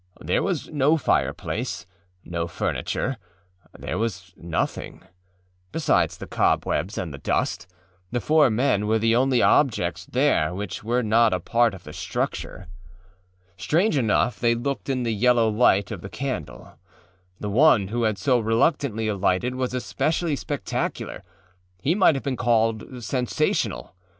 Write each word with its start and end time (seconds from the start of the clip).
There 0.19 0.41
was 0.41 0.67
no 0.69 0.97
fireplace, 0.97 1.85
no 2.25 2.47
furniture; 2.47 3.17
there 3.77 3.99
was 3.99 4.33
nothing: 4.35 5.03
besides 5.71 6.17
the 6.17 6.25
cobwebs 6.25 6.97
and 6.97 7.13
the 7.13 7.19
dust, 7.19 7.67
the 8.11 8.19
four 8.19 8.49
men 8.49 8.87
were 8.87 8.97
the 8.97 9.15
only 9.15 9.43
objects 9.43 10.07
there 10.07 10.55
which 10.55 10.83
were 10.83 11.03
not 11.03 11.35
a 11.35 11.39
part 11.39 11.75
of 11.75 11.83
the 11.83 11.93
structure. 11.93 12.65
Strange 13.57 13.95
enough 13.95 14.39
they 14.39 14.55
looked 14.55 14.89
in 14.89 15.03
the 15.03 15.13
yellow 15.13 15.47
light 15.47 15.91
of 15.91 16.01
the 16.01 16.09
candle. 16.09 16.79
The 17.39 17.51
one 17.51 17.89
who 17.89 18.01
had 18.01 18.17
so 18.17 18.39
reluctantly 18.39 19.07
alighted 19.07 19.53
was 19.53 19.75
especially 19.75 20.35
spectacularâhe 20.35 21.95
might 21.95 22.15
have 22.15 22.23
been 22.23 22.37
called 22.37 23.03
sensational. 23.03 23.95